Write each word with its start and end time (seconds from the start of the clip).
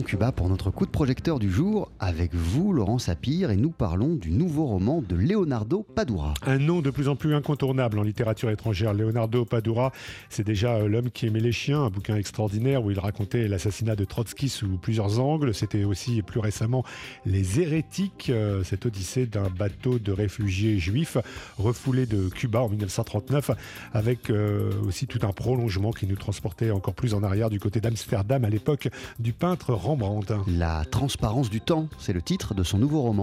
Cuba 0.00 0.32
pour 0.32 0.48
notre 0.48 0.70
coup 0.70 0.86
de 0.86 0.90
projecteur 0.90 1.38
du 1.38 1.50
jour. 1.50 1.90
Avec 2.00 2.34
vous, 2.34 2.72
Laurent 2.72 2.98
Sapir, 2.98 3.50
et 3.50 3.56
nous 3.56 3.70
parlons 3.70 4.14
du 4.14 4.30
nouveau 4.30 4.64
roman 4.64 5.02
de 5.06 5.14
Leonardo 5.14 5.86
Padura. 5.94 6.32
Un 6.46 6.58
nom 6.58 6.80
de 6.80 6.90
plus 6.90 7.08
en 7.08 7.16
plus 7.16 7.34
incontournable 7.34 7.98
en 7.98 8.02
littérature 8.02 8.50
étrangère. 8.50 8.94
Leonardo 8.94 9.44
Padura, 9.44 9.92
c'est 10.30 10.44
déjà 10.46 10.76
euh, 10.76 10.88
L'homme 10.88 11.10
qui 11.10 11.26
aimait 11.26 11.40
les 11.40 11.52
chiens, 11.52 11.82
un 11.82 11.90
bouquin 11.90 12.16
extraordinaire 12.16 12.84
où 12.84 12.90
il 12.90 12.98
racontait 12.98 13.48
l'assassinat 13.48 13.96
de 13.96 14.04
Trotsky 14.04 14.48
sous 14.48 14.78
plusieurs 14.78 15.20
angles. 15.20 15.52
C'était 15.52 15.84
aussi 15.84 16.22
plus 16.22 16.40
récemment 16.40 16.84
Les 17.26 17.60
Hérétiques, 17.60 18.30
euh, 18.30 18.64
cette 18.64 18.86
odyssée 18.86 19.26
d'un 19.26 19.50
bateau 19.50 19.98
de 19.98 20.12
réfugiés 20.12 20.78
juifs 20.78 21.18
refoulés 21.58 22.06
de 22.06 22.28
Cuba 22.28 22.60
en 22.60 22.68
1939, 22.68 23.50
avec 23.92 24.30
euh, 24.30 24.70
aussi 24.86 25.06
tout 25.06 25.20
un 25.26 25.32
prolongement 25.32 25.90
qui 25.90 26.06
nous 26.06 26.16
transportait 26.16 26.70
encore 26.70 26.94
plus 26.94 27.14
en 27.14 27.22
arrière 27.22 27.50
du 27.50 27.60
côté 27.60 27.80
d'Amsterdam 27.80 28.44
à 28.44 28.48
l'époque 28.48 28.88
du 29.18 29.32
peintre 29.32 29.81
Rembrandt. 29.82 30.34
La 30.46 30.84
transparence 30.84 31.50
du 31.50 31.60
temps, 31.60 31.88
c'est 31.98 32.12
le 32.12 32.22
titre 32.22 32.54
de 32.54 32.62
son 32.62 32.78
nouveau 32.78 33.02
roman. 33.02 33.22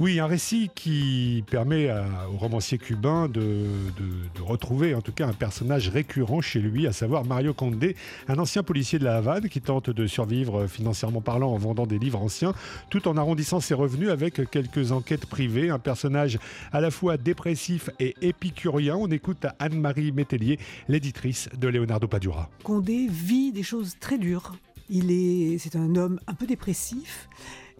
Oui, 0.00 0.18
un 0.18 0.26
récit 0.26 0.70
qui 0.74 1.44
permet 1.50 1.88
au 2.32 2.36
romancier 2.36 2.78
cubain 2.78 3.28
de, 3.28 3.40
de, 3.40 4.42
retrouver 4.42 4.94
en 4.94 5.00
tout 5.00 5.12
cas 5.12 5.28
un 5.28 5.32
personnage 5.32 5.88
récurrent 5.88 6.40
chez 6.40 6.58
lui, 6.58 6.86
à 6.86 6.92
savoir 6.92 7.24
Mario 7.24 7.54
Condé, 7.54 7.94
un 8.26 8.38
ancien 8.38 8.62
policier 8.62 8.98
de 8.98 9.04
la 9.04 9.18
Havane 9.18 9.48
qui 9.48 9.60
tente 9.60 9.90
de 9.90 10.06
survivre 10.06 10.66
financièrement 10.66 11.20
parlant 11.20 11.52
en 11.52 11.58
vendant 11.58 11.86
des 11.86 11.98
livres 11.98 12.20
anciens, 12.20 12.52
tout 12.90 13.06
en 13.06 13.16
arrondissant 13.16 13.60
ses 13.60 13.74
revenus 13.74 14.10
avec 14.10 14.50
quelques 14.50 14.92
enquêtes 14.92 15.26
privées. 15.26 15.70
Un 15.70 15.78
personnage 15.78 16.38
à 16.72 16.80
la 16.80 16.90
fois 16.90 17.16
dépressif 17.16 17.90
et 18.00 18.14
épicurien. 18.22 18.96
On 18.96 19.08
écoute 19.08 19.46
Anne-Marie 19.58 20.12
Métellier, 20.12 20.58
l'éditrice 20.88 21.48
de 21.56 21.68
Leonardo 21.68 22.08
Padura. 22.08 22.48
Condé 22.64 23.06
vit 23.08 23.52
des 23.52 23.62
choses 23.62 23.96
très 24.00 24.18
dures. 24.18 24.54
Il 24.88 25.10
est, 25.10 25.58
c'est 25.58 25.76
un 25.76 25.96
homme 25.96 26.20
un 26.26 26.34
peu 26.34 26.46
dépressif 26.46 27.28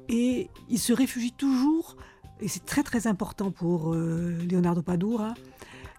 et 0.08 0.48
il 0.68 0.78
se 0.78 0.92
réfugie 0.92 1.32
toujours, 1.32 1.96
et 2.40 2.48
c'est 2.48 2.64
très 2.64 2.82
très 2.82 3.06
important 3.06 3.50
pour 3.50 3.94
euh, 3.94 4.36
Leonardo 4.50 4.82
Padura, 4.82 5.34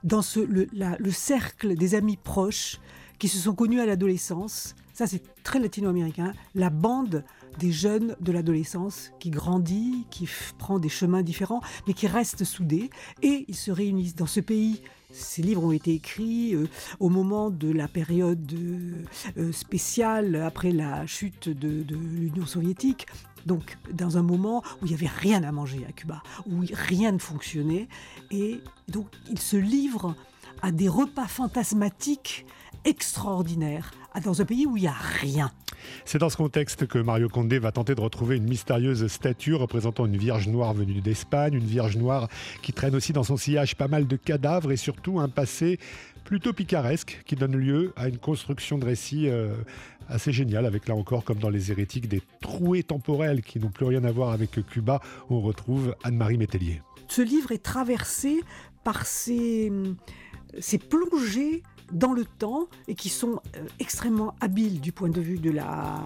dans 0.04 0.22
le 0.36 1.12
cercle 1.12 1.76
des 1.76 1.96
amis 1.96 2.18
proches 2.18 2.80
qui 3.20 3.30
se 3.30 3.38
sont 3.38 3.54
connus 3.54 3.80
à 3.80 3.86
l'adolescence. 3.86 4.76
Ça, 4.94 5.08
c'est 5.08 5.24
très 5.44 5.60
latino-américain. 5.60 6.34
La 6.54 6.70
bande 6.70 7.24
des 7.60 7.72
jeunes 7.72 8.16
de 8.22 8.32
l'adolescence 8.32 9.12
qui 9.20 9.32
grandit, 9.32 10.06
qui 10.12 10.30
prend 10.60 10.78
des 10.78 10.90
chemins 10.90 11.24
différents, 11.24 11.62
mais 11.88 11.94
qui 11.94 12.06
reste 12.06 12.44
soudés. 12.44 12.92
Et 13.24 13.46
ils 13.48 13.56
se 13.56 13.72
réunissent 13.72 14.16
dans 14.16 14.28
ce 14.28 14.40
pays. 14.40 14.82
Ces 15.12 15.42
livres 15.42 15.64
ont 15.64 15.72
été 15.72 15.94
écrits 15.94 16.56
euh, 16.56 16.68
au 17.00 17.10
moment 17.10 17.50
de 17.50 17.72
la 17.72 17.88
période 17.88 18.52
euh, 19.38 19.52
spéciale 19.52 20.36
après 20.36 20.72
la 20.72 21.06
chute 21.06 21.50
de, 21.50 21.84
de 21.84 21.96
l'Union 21.96 22.46
soviétique. 22.46 23.08
Donc, 23.46 23.78
dans 23.92 24.18
un 24.18 24.24
moment 24.24 24.64
où 24.82 24.86
il 24.86 24.90
n'y 24.90 24.96
avait 24.96 25.08
rien 25.08 25.44
à 25.44 25.52
manger 25.52 25.86
à 25.88 25.92
Cuba, 25.92 26.24
où 26.48 26.62
rien 26.72 27.12
ne 27.12 27.20
fonctionnait, 27.20 27.88
et 28.32 28.62
donc 28.88 29.08
il 29.30 29.38
se 29.38 29.58
livre 29.58 30.16
à 30.62 30.72
des 30.72 30.88
repas 30.88 31.28
fantasmatiques 31.28 32.46
extraordinaires 32.86 33.92
dans 34.24 34.42
un 34.42 34.46
pays 34.46 34.66
où 34.66 34.78
il 34.78 34.82
n'y 34.82 34.88
a 34.88 34.96
rien. 35.20 35.52
C'est 36.06 36.18
dans 36.18 36.30
ce 36.30 36.38
contexte 36.38 36.88
que 36.88 37.00
Mario 37.00 37.30
Condé 37.30 37.60
va 37.60 37.72
tenter 37.72 37.96
de 37.96 38.02
retrouver 38.02 38.38
une 38.38 38.48
mystérieuse 38.48 39.08
statue 39.08 39.56
représentant 39.56 40.06
une 40.06 40.18
Vierge 40.18 40.48
Noire 40.48 40.74
venue 40.74 41.02
d'Espagne, 41.02 41.56
une 41.56 41.66
Vierge 41.66 41.98
Noire 41.98 42.28
qui 42.62 42.74
traîne 42.74 42.96
aussi 42.96 43.14
dans 43.14 43.24
son 43.24 43.38
sillage 43.38 43.76
pas 43.76 43.88
mal 43.88 44.08
de 44.08 44.16
cadavres 44.16 44.72
et 44.72 44.78
surtout 44.78 45.20
un 45.20 45.30
passé 45.30 45.80
plutôt 46.24 46.54
picaresque 46.54 47.22
qui 47.26 47.36
donne 47.36 47.56
lieu 47.56 47.92
à 47.96 48.08
une 48.08 48.18
construction 48.18 48.78
de 48.78 48.86
récit 48.86 49.28
euh, 49.28 49.56
assez 50.08 50.32
géniale 50.32 50.66
avec 50.66 50.88
là 50.88 50.96
encore 50.96 51.24
comme 51.24 51.40
dans 51.40 51.50
les 51.50 51.72
hérétiques 51.72 52.08
des 52.08 52.22
trouées 52.40 52.84
temporelles 52.84 53.42
qui 53.42 53.60
n'ont 53.60 53.70
plus 53.70 53.86
rien 53.86 54.04
à 54.04 54.12
voir 54.12 54.32
avec 54.32 54.52
Cuba 54.70 55.02
où 55.30 55.36
on 55.36 55.42
retrouve 55.42 55.96
Anne-Marie 56.04 56.38
Métellier. 56.38 56.82
Ce 57.10 57.22
livre 57.22 57.52
est 57.52 57.64
traversé 57.64 58.42
par 58.84 59.06
ces, 59.06 59.72
ces 60.60 60.78
plongées 60.78 61.64
dans 61.94 62.14
le 62.14 62.26
temps 62.26 62.68
et 62.88 62.96
qui 62.96 63.10
sont 63.10 63.40
euh, 63.56 63.66
extrêmement 63.80 64.36
habiles 64.42 64.82
du 64.82 64.92
point 64.92 65.10
de 65.10 65.22
vue 65.22 65.40
de 65.40 65.52
la, 65.52 66.02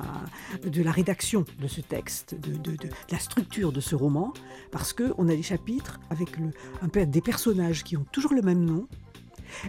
rédaction 0.91 1.45
de 1.59 1.67
ce 1.67 1.81
texte, 1.81 2.35
de, 2.39 2.77
la 3.11 3.19
structure 3.19 3.71
de 3.71 3.79
ce 3.79 3.95
roman, 3.95 4.33
parce 4.71 4.93
qu'on 4.93 5.29
a 5.29 5.35
des 5.35 5.43
chapitres 5.43 5.99
avec 6.09 6.37
le, 6.37 6.51
un 6.81 7.05
des 7.05 7.21
personnages 7.21 7.83
qui 7.83 7.97
ont 7.97 8.05
toujours 8.11 8.33
le 8.33 8.41
même 8.41 8.63
nom 8.63 8.87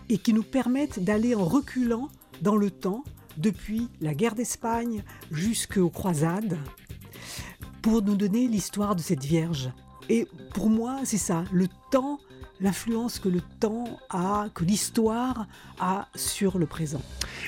et 0.09 0.19
qui 0.19 0.33
nous 0.33 0.43
permettent 0.43 1.03
d'aller 1.03 1.35
en 1.35 1.45
reculant 1.45 2.09
dans 2.43 2.57
le 2.57 2.71
temps 2.71 3.05
depuis 3.37 3.89
la 4.01 4.15
guerre 4.15 4.35
d'Espagne 4.35 5.05
jusqu'aux 5.31 5.91
croisades 5.91 6.59
pour 7.83 8.03
nous 8.03 8.17
donner 8.17 8.49
l'histoire 8.49 8.97
de 8.97 9.01
cette 9.01 9.25
Vierge. 9.25 9.71
Et 10.09 10.27
pour 10.55 10.71
moi, 10.71 11.01
c'est 11.05 11.19
ça, 11.19 11.45
le 11.53 11.67
temps 11.91 12.19
l'influence 12.61 13.19
que 13.19 13.29
le 13.29 13.41
temps 13.61 13.99
a, 14.11 14.49
que 14.55 14.65
l'histoire 14.65 15.47
a 15.79 16.09
sur 16.15 16.59
le 16.59 16.67
présent. 16.67 17.01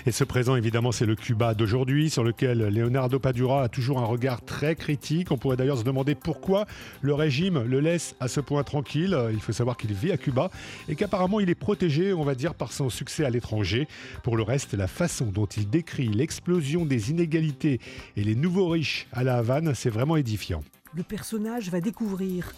Et 0.07 0.13
ce 0.13 0.25
présent, 0.25 0.57
évidemment, 0.57 0.93
c'est 0.93 1.07
le 1.07 1.17
Cuba 1.17 1.55
d'aujourd'hui, 1.55 2.11
sur 2.11 2.23
lequel 2.23 2.69
Leonardo 2.69 3.19
Padura 3.19 3.65
a 3.65 3.69
toujours 3.69 3.99
un 3.99 4.05
regard 4.05 4.45
très 4.45 4.77
critique. 4.77 5.31
On 5.31 5.39
pourrait 5.39 5.57
d'ailleurs 5.57 5.79
se 5.79 5.85
demander 5.85 6.15
pourquoi 6.15 6.67
le 7.03 7.15
régime 7.15 7.63
le 7.65 7.81
laisse 7.81 8.15
à 8.21 8.29
ce 8.29 8.41
point 8.41 8.63
tranquille. 8.63 9.19
Il 9.33 9.41
faut 9.41 9.53
savoir 9.53 9.77
qu'il 9.77 9.93
vit 9.93 10.13
à 10.13 10.17
Cuba 10.17 10.51
et 10.89 10.95
qu'apparemment 10.95 11.41
il 11.41 11.51
est 11.51 11.55
protégé, 11.55 12.13
on 12.13 12.25
va 12.25 12.35
dire, 12.35 12.55
par 12.55 12.73
son 12.73 12.89
succès 12.89 13.25
à 13.25 13.31
l'étranger. 13.31 13.89
Pour 14.23 14.37
le 14.37 14.43
reste, 14.43 14.75
la 14.75 14.87
façon 14.87 15.27
dont 15.27 15.47
il 15.47 15.69
décrit 15.69 16.09
l'explosion 16.09 16.87
des 16.87 17.11
inégalités 17.11 17.81
et 18.17 18.25
les 18.25 18.35
nouveaux 18.35 18.69
riches 18.69 19.07
à 19.13 19.25
la 19.25 19.39
Havane, 19.39 19.75
c'est 19.75 19.91
vraiment 19.91 20.17
édifiant. 20.17 20.63
Le 20.95 21.03
personnage 21.03 21.71
va 21.71 21.81
découvrir 21.81 22.53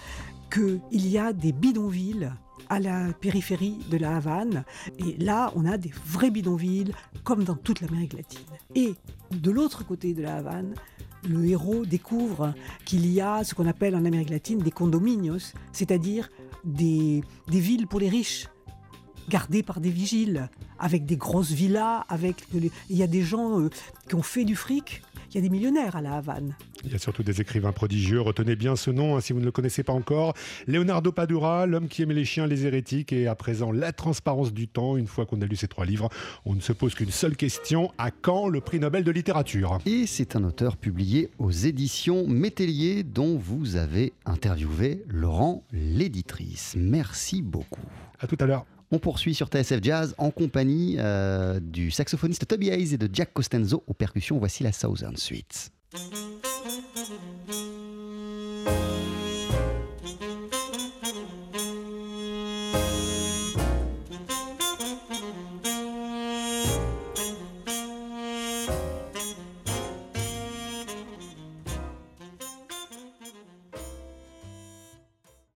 qu'il 0.52 1.06
y 1.06 1.18
a 1.18 1.32
des 1.32 1.52
bidonvilles 1.52 2.32
à 2.68 2.80
la 2.80 3.12
périphérie 3.12 3.78
de 3.90 3.96
la 3.96 4.16
Havane. 4.16 4.64
Et 4.98 5.16
là, 5.18 5.52
on 5.56 5.66
a 5.66 5.76
des 5.76 5.92
vrais 6.06 6.30
bidonvilles, 6.30 6.92
comme 7.24 7.44
dans 7.44 7.56
toute 7.56 7.80
l'Amérique 7.80 8.14
latine. 8.14 8.40
Et 8.74 8.94
de 9.30 9.50
l'autre 9.50 9.84
côté 9.84 10.14
de 10.14 10.22
la 10.22 10.36
Havane, 10.36 10.74
le 11.28 11.44
héros 11.44 11.84
découvre 11.84 12.54
qu'il 12.84 13.06
y 13.06 13.20
a 13.20 13.44
ce 13.44 13.54
qu'on 13.54 13.66
appelle 13.66 13.94
en 13.94 14.04
Amérique 14.04 14.30
latine 14.30 14.58
des 14.58 14.70
condominios, 14.70 15.52
c'est-à-dire 15.72 16.30
des, 16.64 17.22
des 17.48 17.60
villes 17.60 17.86
pour 17.86 18.00
les 18.00 18.08
riches, 18.08 18.48
gardées 19.28 19.62
par 19.62 19.80
des 19.80 19.90
vigiles, 19.90 20.48
avec 20.78 21.06
des 21.06 21.16
grosses 21.16 21.52
villas, 21.52 22.04
avec 22.08 22.44
il 22.52 22.96
y 22.96 23.02
a 23.02 23.06
des 23.06 23.22
gens 23.22 23.60
euh, 23.60 23.70
qui 24.08 24.14
ont 24.14 24.22
fait 24.22 24.44
du 24.44 24.56
fric, 24.56 25.02
il 25.32 25.36
y 25.36 25.38
a 25.38 25.42
des 25.42 25.50
millionnaires 25.50 25.96
à 25.96 26.02
la 26.02 26.16
Havane. 26.16 26.54
Il 26.84 26.92
y 26.92 26.94
a 26.94 26.98
surtout 26.98 27.22
des 27.22 27.40
écrivains 27.40 27.72
prodigieux. 27.72 28.20
Retenez 28.20 28.54
bien 28.54 28.76
ce 28.76 28.90
nom 28.90 29.16
hein, 29.16 29.20
si 29.20 29.32
vous 29.32 29.40
ne 29.40 29.44
le 29.44 29.52
connaissez 29.52 29.82
pas 29.82 29.94
encore. 29.94 30.34
Leonardo 30.66 31.10
Padura, 31.10 31.66
l'homme 31.66 31.88
qui 31.88 32.02
aimait 32.02 32.12
les 32.12 32.24
chiens, 32.24 32.46
les 32.46 32.66
hérétiques 32.66 33.12
et 33.12 33.26
à 33.26 33.34
présent 33.34 33.72
la 33.72 33.92
transparence 33.92 34.52
du 34.52 34.68
temps. 34.68 34.96
Une 34.96 35.06
fois 35.06 35.24
qu'on 35.24 35.40
a 35.40 35.46
lu 35.46 35.56
ces 35.56 35.68
trois 35.68 35.86
livres, 35.86 36.10
on 36.44 36.54
ne 36.54 36.60
se 36.60 36.72
pose 36.72 36.94
qu'une 36.94 37.10
seule 37.10 37.36
question. 37.36 37.90
À 37.96 38.10
quand 38.10 38.48
le 38.48 38.60
prix 38.60 38.78
Nobel 38.78 39.04
de 39.04 39.10
littérature? 39.10 39.78
Et 39.86 40.06
c'est 40.06 40.36
un 40.36 40.44
auteur 40.44 40.76
publié 40.76 41.30
aux 41.38 41.50
éditions 41.50 42.26
Métellier 42.26 43.02
dont 43.02 43.38
vous 43.38 43.76
avez 43.76 44.12
interviewé 44.26 45.02
Laurent, 45.08 45.64
l'éditrice. 45.72 46.74
Merci 46.76 47.40
beaucoup. 47.40 47.80
À 48.20 48.26
tout 48.26 48.36
à 48.40 48.46
l'heure. 48.46 48.66
On 48.94 48.98
poursuit 48.98 49.34
sur 49.34 49.48
TSF 49.48 49.82
Jazz 49.82 50.14
en 50.18 50.30
compagnie 50.30 50.96
euh, 50.98 51.58
du 51.60 51.90
saxophoniste 51.90 52.46
Toby 52.46 52.68
Hayes 52.68 52.92
et 52.92 52.98
de 52.98 53.08
Jack 53.10 53.32
Costanzo 53.32 53.82
aux 53.86 53.94
percussions. 53.94 54.38
Voici 54.38 54.62
la 54.62 54.72
Southern 54.72 55.16
Suite. 55.16 55.72